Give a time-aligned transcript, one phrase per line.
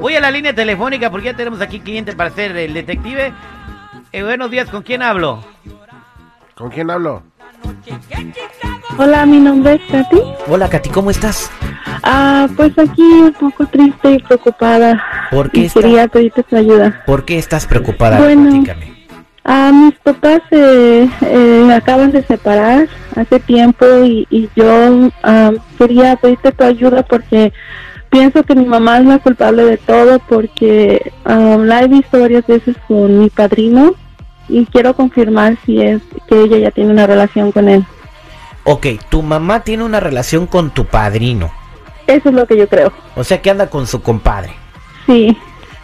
[0.00, 3.32] Voy a la línea telefónica porque ya tenemos aquí cliente para ser el detective.
[4.12, 5.44] Eh, buenos días, ¿con quién hablo?
[6.54, 7.22] ¿Con quién hablo?
[8.96, 10.20] Hola, mi nombre es Katy.
[10.48, 11.50] Hola, Katy, ¿cómo estás?
[12.02, 15.02] Ah, pues aquí un poco triste y preocupada.
[15.30, 17.02] ¿Por qué Y está- quería pedirte tu ayuda.
[17.06, 18.18] ¿Por qué estás preocupada?
[18.18, 18.50] Bueno.
[18.50, 19.00] Platícame.
[19.44, 26.16] Ah, mis papás eh, eh, acaban de separar hace tiempo y, y yo ah, quería
[26.16, 27.52] pedirte tu ayuda porque
[28.10, 32.46] pienso que mi mamá es la culpable de todo porque ah, la he visto varias
[32.46, 33.94] veces con mi padrino
[34.48, 37.84] y quiero confirmar si es que ella ya tiene una relación con él.
[38.64, 41.50] Ok, tu mamá tiene una relación con tu padrino.
[42.06, 42.92] Eso es lo que yo creo.
[43.14, 44.52] O sea que anda con su compadre.
[45.06, 45.36] Sí.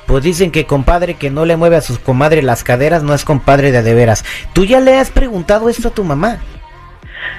[0.06, 3.24] Pues dicen que compadre que no le mueve a sus comadres las caderas no es
[3.24, 4.24] compadre de a de veras.
[4.52, 6.38] ¿Tú ya le has preguntado esto a tu mamá?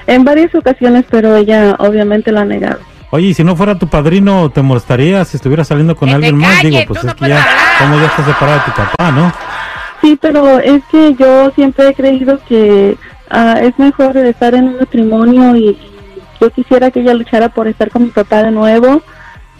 [0.06, 2.80] En varias ocasiones, pero ella obviamente lo ha negado.
[3.10, 6.36] Oye, y si no fuera tu padrino, ¿te molestaría si estuviera saliendo con Que alguien
[6.36, 6.62] más?
[6.62, 7.46] Digo, pues es no que ya,
[7.78, 9.32] como ya estás separado de tu papá, ¿no?
[10.02, 12.96] Sí, pero es que yo siempre he creído que
[13.30, 15.78] ah, es mejor estar en un matrimonio y
[16.40, 19.02] yo quisiera que ella luchara por estar con mi papá de nuevo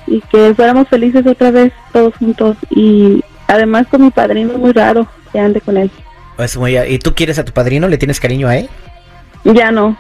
[0.06, 4.72] y que fuéramos felices otra vez todos juntos y además con mi padrino es muy
[4.72, 5.90] raro que ande con él.
[6.38, 7.88] Es muy- ¿Y tú quieres a tu padrino?
[7.88, 8.68] ¿Le tienes cariño a él?
[9.44, 9.96] Ya no.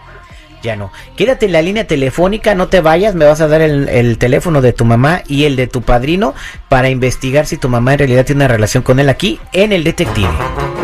[0.62, 0.90] Ya no.
[1.16, 4.60] Quédate en la línea telefónica, no te vayas, me vas a dar el, el teléfono
[4.60, 6.34] de tu mamá y el de tu padrino
[6.68, 9.84] para investigar si tu mamá en realidad tiene una relación con él aquí en el
[9.84, 10.30] detective.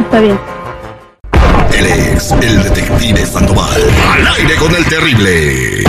[0.00, 0.38] Está bien.
[1.76, 3.82] Él es el detective Sandoval.
[4.14, 5.84] Al aire con el terrible.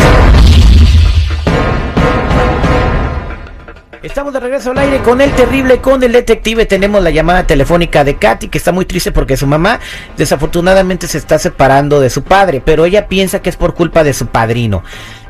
[4.05, 6.67] Estamos de regreso al aire con el terrible, con el detective.
[6.67, 9.79] Tenemos la llamada telefónica de Katy, que está muy triste porque su mamá
[10.16, 14.13] desafortunadamente se está separando de su padre, pero ella piensa que es por culpa de
[14.13, 14.83] su padrino.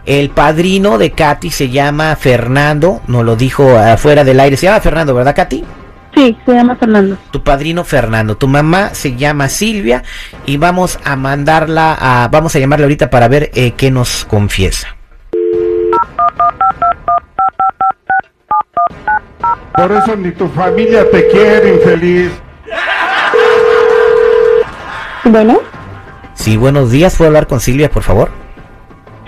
[0.06, 4.58] El padrino de Katy se llama Fernando, nos lo dijo afuera del aire.
[4.58, 5.64] Se llama Fernando, ¿verdad, Katy?
[6.14, 7.18] Sí, se llama Fernando.
[7.32, 10.04] Tu padrino Fernando, tu mamá se llama Silvia
[10.46, 14.95] y vamos a mandarla a, vamos a llamarla ahorita para ver eh, qué nos confiesa.
[19.76, 22.32] Por eso ni tu familia te quiere, infeliz.
[25.26, 25.60] Bueno,
[26.34, 28.30] Sí, buenos días, ¿puedo hablar con Silvia, por favor?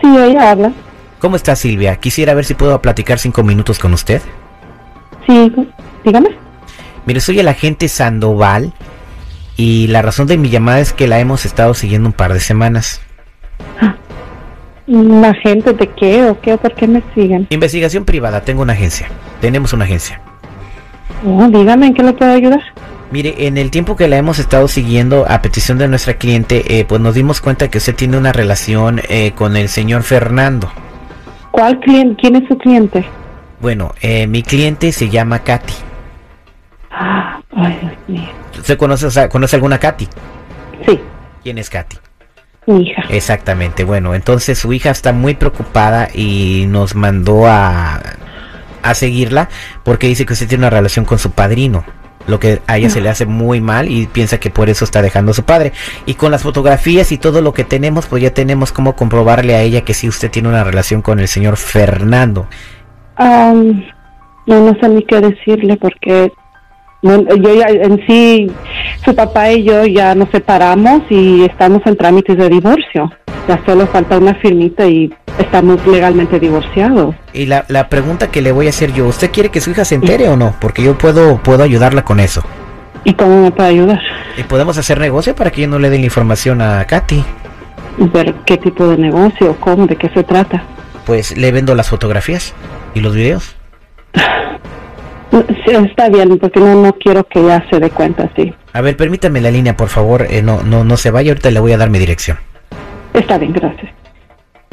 [0.01, 0.71] sí, ella habla.
[1.19, 1.95] ¿Cómo está Silvia?
[1.95, 4.21] Quisiera ver si puedo platicar cinco minutos con usted.
[5.25, 5.51] Sí,
[6.03, 6.29] dígame.
[7.05, 8.73] Mire, soy el agente Sandoval
[9.55, 12.39] y la razón de mi llamada es que la hemos estado siguiendo un par de
[12.39, 13.01] semanas.
[14.85, 17.47] ¿La gente de qué o qué o por qué me siguen?
[17.49, 19.07] Investigación privada, tengo una agencia.
[19.41, 20.21] Tenemos una agencia.
[21.25, 22.61] Oh, dígame, ¿en qué le puedo ayudar?
[23.11, 26.85] Mire, en el tiempo que la hemos estado siguiendo a petición de nuestra cliente, eh,
[26.85, 30.69] pues nos dimos cuenta que usted tiene una relación eh, con el señor Fernando.
[31.51, 32.21] ¿Cuál cliente?
[32.21, 33.05] ¿Quién es su cliente?
[33.61, 35.73] Bueno, eh, mi cliente se llama Katy.
[36.91, 38.29] Ah, ay, Dios mío.
[38.57, 40.07] ¿Usted conoce, o sea, conoce alguna Katy?
[40.85, 40.99] Sí,
[41.43, 41.97] ¿Quién es Katy?
[42.67, 43.03] mi hija.
[43.09, 48.01] Exactamente, bueno, entonces su hija está muy preocupada y nos mandó a,
[48.83, 49.49] a seguirla
[49.83, 51.83] porque dice que usted tiene una relación con su padrino,
[52.27, 55.01] lo que a ella se le hace muy mal y piensa que por eso está
[55.01, 55.71] dejando a su padre.
[56.05, 59.61] Y con las fotografías y todo lo que tenemos, pues ya tenemos como comprobarle a
[59.61, 62.47] ella que sí usted tiene una relación con el señor Fernando.
[63.15, 63.83] Am,
[64.45, 66.31] no, no sé ni qué decirle porque
[67.01, 68.51] yo ya en sí,
[69.05, 73.11] su papá y yo ya nos separamos y estamos en trámites de divorcio.
[73.47, 77.15] Ya solo falta una firmita y estamos legalmente divorciados.
[77.33, 79.85] Y la, la pregunta que le voy a hacer yo, ¿usted quiere que su hija
[79.85, 80.55] se entere o no?
[80.59, 82.43] Porque yo puedo, puedo ayudarla con eso.
[83.03, 84.01] ¿Y cómo me puede ayudar?
[84.37, 87.23] Y podemos hacer negocio para que yo no le dé la información a Katy.
[87.97, 89.55] ¿Ver qué tipo de negocio?
[89.59, 89.87] ¿Cómo?
[89.87, 90.63] ¿De qué se trata?
[91.05, 92.53] Pues le vendo las fotografías
[92.93, 93.55] y los videos.
[95.29, 98.53] Sí, está bien, porque no, no quiero que ella se dé cuenta, sí.
[98.71, 100.25] A ver, permítame la línea, por favor.
[100.29, 102.37] Eh, no, no, no se vaya, ahorita le voy a dar mi dirección.
[103.13, 103.91] Está bien, gracias.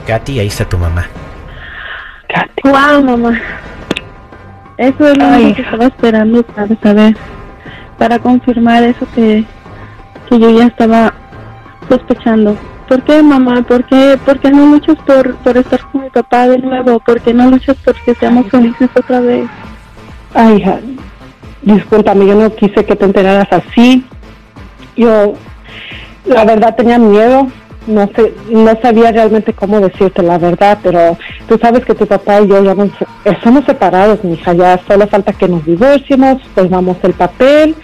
[0.07, 1.07] Katy, ahí está tu mamá.
[2.63, 3.41] Wow, mamá.
[4.77, 7.17] Eso es lo Ay, único que estaba esperando para saber,
[7.99, 9.45] para confirmar eso que,
[10.29, 11.15] que yo ya estaba
[11.89, 12.57] sospechando.
[12.89, 13.63] ¿Por qué, mamá?
[13.63, 17.01] ¿Por qué, por qué no luchas por, por estar con mi papá de nuevo?
[17.01, 19.47] ¿Por qué no luchas por que seamos felices otra vez?
[20.35, 20.81] Ay, hija,
[21.63, 24.05] discúlpame, yo no quise que te enteraras así.
[24.97, 25.35] Yo,
[26.27, 27.49] la verdad, tenía miedo.
[27.87, 32.41] No sé, no sabía realmente cómo decirte la verdad, pero tú sabes que tu papá
[32.41, 32.91] y yo ya nos,
[33.25, 34.55] eh, somos separados, mi hija.
[34.55, 37.75] Ya solo falta que nos divorciemos, pongamos el papel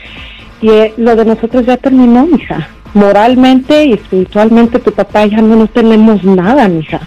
[0.63, 2.69] y eh, lo de nosotros ya terminó, mija.
[2.95, 7.01] Moralmente y espiritualmente tu papá ya no nos tenemos nada, mija.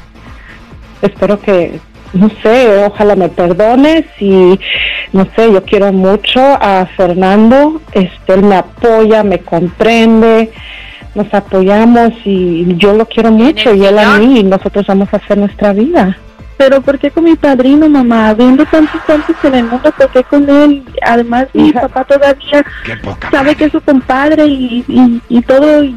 [1.01, 1.80] Espero que,
[2.13, 4.60] no sé, ojalá me perdones y
[5.12, 10.51] no sé, yo quiero mucho a Fernando, este, él me apoya, me comprende,
[11.15, 15.18] nos apoyamos y yo lo quiero mucho y él a mí y nosotros vamos a
[15.18, 16.18] hacer nuestra vida.
[16.57, 18.33] Pero ¿por qué con mi padrino, mamá?
[18.33, 20.83] Viendo tantos tantos en el mundo, ¿por qué con él?
[21.06, 21.81] Además, mi Hija.
[21.81, 22.63] papá todavía
[23.31, 25.83] sabe que es su compadre y, y, y todo.
[25.83, 25.95] y-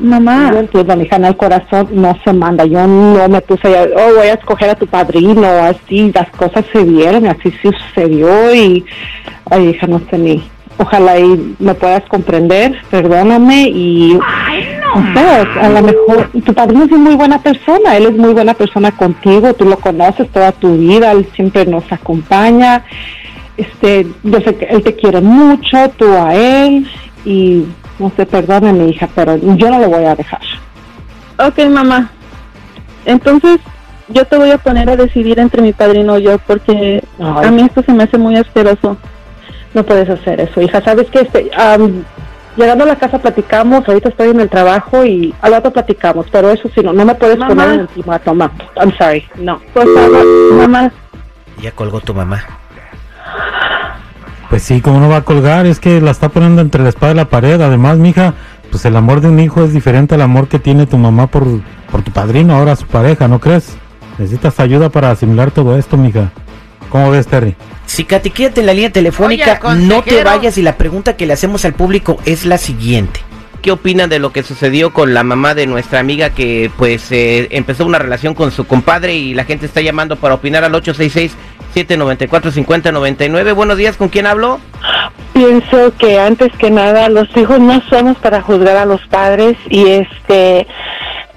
[0.00, 2.64] mamá, Yo entiendo, mi hija, en el corazón no se manda.
[2.64, 6.64] Yo no me puse a, oh, voy a escoger a tu padrino, así, las cosas
[6.72, 8.84] se dieron, así sucedió y,
[9.50, 10.42] ay, hija, no sé ni.
[10.82, 16.90] Ojalá y me puedas comprender, perdóname y, no sé, a lo mejor, tu padrino es
[16.92, 21.12] muy buena persona, él es muy buena persona contigo, tú lo conoces toda tu vida,
[21.12, 22.82] él siempre nos acompaña,
[23.58, 26.88] este, yo sé que él te quiere mucho, tú a él
[27.26, 27.66] y,
[27.98, 30.40] no sé, perdóname, hija, pero yo no lo voy a dejar.
[31.38, 32.10] ok, mamá.
[33.04, 33.60] Entonces,
[34.08, 37.48] yo te voy a poner a decidir entre mi padrino y yo, porque Ay.
[37.48, 38.96] a mí esto se me hace muy asqueroso.
[39.74, 40.80] No puedes hacer eso, hija.
[40.82, 41.20] ¿Sabes qué?
[41.20, 42.02] Este, am,
[42.56, 46.50] llegando a la casa platicamos, ahorita estoy en el trabajo y al rato platicamos, pero
[46.50, 47.48] eso sí, no, no me puedes Mamá.
[47.54, 48.50] poner en encima, toma.
[48.76, 49.60] I'm sorry, no.
[49.72, 50.90] Por favor, mamá,
[51.62, 52.42] Ya colgó tu mamá.
[54.48, 57.12] Pues sí, como no va a colgar, es que la está poniendo entre la espada
[57.12, 57.60] y la pared.
[57.60, 58.34] Además, mija,
[58.72, 61.44] pues el amor de un hijo es diferente al amor que tiene tu mamá por,
[61.92, 63.76] por tu padrino, ahora su pareja, ¿no crees?
[64.18, 66.32] Necesitas ayuda para asimilar todo esto, mija.
[66.90, 67.54] ¿Cómo ves, Terry?
[67.86, 71.26] Si Katy, quédate en la línea telefónica, Oye, no te vayas y la pregunta que
[71.26, 73.20] le hacemos al público es la siguiente.
[73.62, 77.48] ¿Qué opinan de lo que sucedió con la mamá de nuestra amiga que pues eh,
[77.50, 80.72] empezó una relación con su compadre y la gente está llamando para opinar al
[81.74, 83.54] 866-794-5099?
[83.54, 84.60] Buenos días, ¿con quién hablo?
[85.34, 89.86] Pienso que antes que nada los hijos no somos para juzgar a los padres y
[89.88, 90.66] este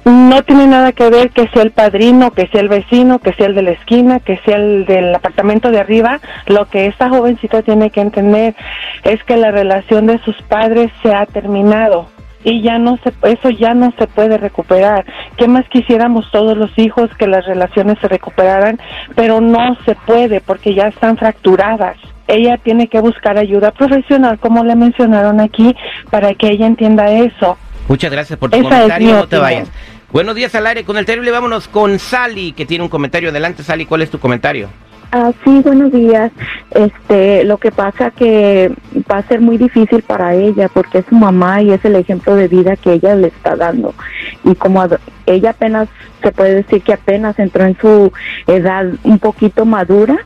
[0.06, 3.48] no tiene nada que ver que sea el padrino, que sea el vecino, que sea
[3.48, 6.20] el de la esquina, que sea el del apartamento de arriba.
[6.48, 8.56] Lo que esta jovencita tiene que entender
[9.04, 12.08] es que la relación de sus padres se ha terminado
[12.44, 15.06] y ya no se eso ya no se puede recuperar.
[15.38, 18.80] ¿Qué más quisiéramos todos los hijos que las relaciones se recuperaran,
[19.16, 21.98] pero no se puede porque ya están fracturadas.
[22.28, 25.76] Ella tiene que buscar ayuda profesional, como le mencionaron aquí,
[26.10, 27.58] para que ella entienda eso.
[27.88, 29.70] Muchas gracias por tu Esa comentario, no te vayas.
[30.14, 33.30] Buenos días al aire con el terrible, vámonos con Sally, que tiene un comentario.
[33.30, 34.70] Adelante, Sally, ¿cuál es tu comentario?
[35.12, 36.32] Ah, sí, buenos días.
[36.70, 38.72] Este, lo que pasa que
[39.12, 42.36] va a ser muy difícil para ella porque es su mamá y es el ejemplo
[42.36, 43.96] de vida que ella le está dando.
[44.44, 44.86] Y como
[45.26, 45.90] ella apenas,
[46.22, 48.14] se puede decir que apenas entró en su
[48.46, 50.20] edad un poquito madura,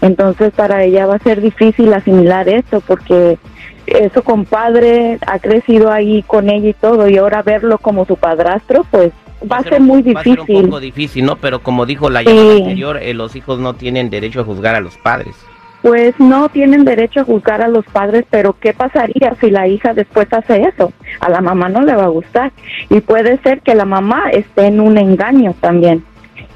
[0.00, 3.38] entonces para ella va a ser difícil asimilar esto porque
[3.88, 8.16] eh, su compadre ha crecido ahí con ella y todo y ahora verlo como su
[8.16, 9.12] padrastro, pues
[9.50, 10.64] va a ser muy Va a ser un difícil.
[10.66, 11.36] poco difícil, ¿no?
[11.36, 12.26] Pero como dijo la Sí.
[12.26, 15.34] llamada anterior, eh, los hijos no tienen derecho a juzgar a los padres.
[15.82, 19.94] Pues no tienen derecho a juzgar a los padres, pero ¿qué pasaría si la hija
[19.94, 20.92] después hace eso?
[21.20, 22.50] A la mamá no le va a gustar.
[22.90, 26.02] Y puede ser que la mamá esté en un engaño también.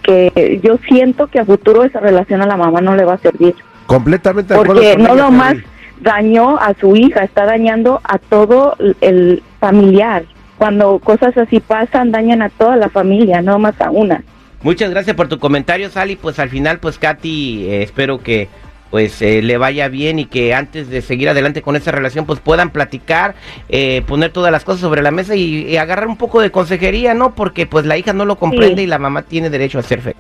[0.03, 3.19] Que yo siento que a futuro esa relación a la mamá no le va a
[3.19, 3.55] servir.
[3.87, 5.55] Completamente de acuerdo Porque con no ella, lo más.
[6.01, 10.25] Dañó a su hija, está dañando a todo el familiar.
[10.59, 14.23] Cuando cosas así pasan, dañan a toda la familia, no más a una.
[14.63, 16.15] Muchas gracias por tu comentario, Sally.
[16.17, 18.49] Pues al final, pues Katy, eh, espero que
[18.91, 22.41] pues eh, le vaya bien y que antes de seguir adelante con esa relación, pues
[22.41, 23.35] puedan platicar,
[23.71, 27.15] eh, poner todas las cosas sobre la mesa y, y agarrar un poco de consejería,
[27.15, 27.35] ¿no?
[27.35, 28.83] Porque pues la hija no lo comprende Sí.
[28.83, 30.19] y la mamá tiene derecho a ser feliz.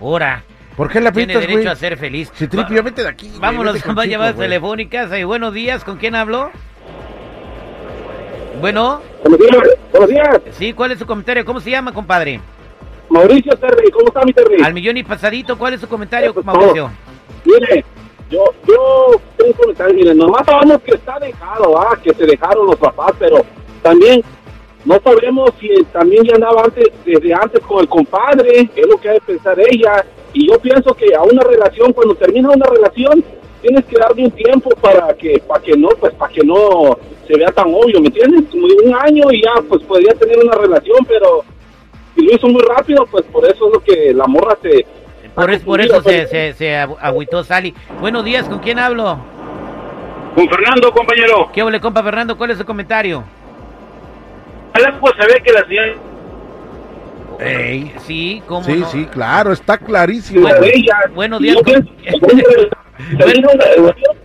[0.00, 0.44] Ahora,
[0.76, 1.72] ¿Por qué la Tiene pintas, derecho güey?
[1.72, 2.30] a ser feliz.
[2.34, 3.28] Si tripio, vete de aquí.
[3.28, 4.46] güey, Vámonos vete con más llamadas güey.
[4.48, 5.10] telefónicas.
[5.12, 6.50] Eh, buenos días, ¿con quién hablo?
[8.60, 10.40] Bueno, Buenos días, buenos días.
[10.52, 11.44] sí, ¿cuál es su comentario?
[11.44, 12.40] ¿Cómo se llama, compadre?
[13.10, 14.62] Mauricio Terry, ¿cómo está mi Terry?
[14.62, 16.90] Al millón y pasadito, ¿cuál es su comentario, Eso Mauricio?
[17.44, 17.84] Mire,
[18.30, 22.66] yo, yo tengo un comentario, mire, nomás sabemos que está dejado, ah, que se dejaron
[22.66, 23.44] los papás, pero
[23.82, 24.22] también
[24.86, 29.10] no sabemos si también ya andaba antes, desde antes con el compadre, es lo que
[29.10, 30.04] ha de pensar ella,
[30.38, 33.24] y yo pienso que a una relación, cuando termina una relación,
[33.62, 37.36] tienes que darle un tiempo para que, para que no, pues para que no se
[37.36, 38.44] vea tan obvio, ¿me entiendes?
[38.50, 41.42] Como de un año y ya, pues podría tener una relación, pero
[42.14, 44.84] si lo hizo muy rápido, pues por eso es lo que la morra se...
[45.34, 47.74] Por, es- por eso se, se, se agu- agüitó Sally.
[48.00, 49.18] Buenos días, ¿con quién hablo?
[50.34, 51.48] Con Fernando, compañero.
[51.52, 52.36] ¿Qué ole, compa Fernando?
[52.36, 53.24] ¿Cuál es su comentario?
[55.00, 55.94] Pues se ve que la señora...
[57.40, 58.88] Ey, sí, ¿cómo Sí, no?
[58.90, 60.42] sí, claro, está clarísimo.
[60.42, 60.60] Bueno,
[61.14, 61.56] buenos días.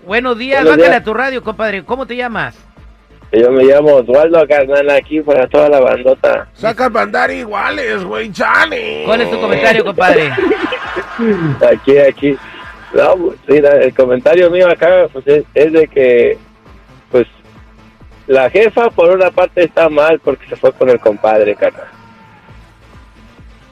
[0.06, 0.96] Buenos días, bájale días.
[0.98, 1.84] a tu radio, compadre.
[1.84, 2.58] ¿Cómo te llamas?
[3.32, 6.48] Yo me llamo Osvaldo, carnal, aquí para toda la bandota.
[6.54, 9.04] Sacas bandar iguales, güey, chale.
[9.06, 10.32] ¿Cuál es tu comentario, compadre?
[11.72, 12.38] Aquí, aquí.
[12.94, 16.38] No, pues, mira, el comentario mío acá pues, es, es de que,
[17.12, 17.28] pues,
[18.28, 21.86] la jefa por una parte está mal porque se fue con el compadre, carnal.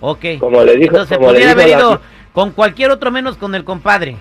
[0.02, 0.26] Ok.
[0.40, 2.02] Como le dijo, Entonces, como se pudiera le dijo haber ido
[2.34, 4.18] con cualquier otro menos con el compadre.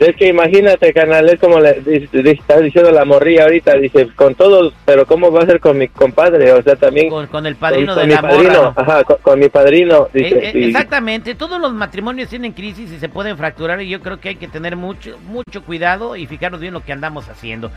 [0.00, 4.34] Es que imagínate, canal, es como le, le, está diciendo la morrilla ahorita, dice, con
[4.34, 6.50] todos, pero ¿cómo va a ser con mi compadre?
[6.52, 7.10] O sea, también...
[7.10, 8.72] Con, el padrino de la mi morra.
[8.76, 10.08] Ajá, con, mi padrino.
[10.14, 14.36] Exactamente, todos los matrimonios tienen crisis y se pueden fracturar y yo creo que hay
[14.36, 17.70] que tener mucho, mucho cuidado y fijarnos bien lo que andamos haciendo.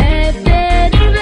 [0.00, 1.20] El terrible,